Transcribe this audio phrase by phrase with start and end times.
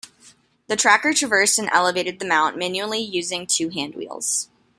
[0.65, 4.47] The tracker traversed and elevated the mount manually using two handwheels.